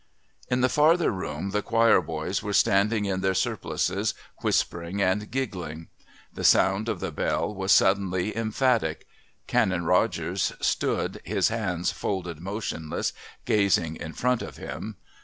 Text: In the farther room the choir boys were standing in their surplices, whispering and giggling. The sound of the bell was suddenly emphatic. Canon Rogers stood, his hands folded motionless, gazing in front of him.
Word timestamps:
In 0.49 0.61
the 0.61 0.67
farther 0.67 1.11
room 1.11 1.51
the 1.51 1.61
choir 1.61 2.01
boys 2.01 2.41
were 2.41 2.53
standing 2.53 3.05
in 3.05 3.21
their 3.21 3.35
surplices, 3.35 4.15
whispering 4.37 4.99
and 4.99 5.29
giggling. 5.29 5.89
The 6.33 6.43
sound 6.43 6.89
of 6.89 7.01
the 7.01 7.11
bell 7.11 7.53
was 7.53 7.71
suddenly 7.71 8.35
emphatic. 8.35 9.05
Canon 9.45 9.85
Rogers 9.85 10.53
stood, 10.59 11.21
his 11.23 11.49
hands 11.49 11.91
folded 11.91 12.39
motionless, 12.39 13.13
gazing 13.45 13.95
in 13.95 14.13
front 14.13 14.41
of 14.41 14.57
him. 14.57 14.97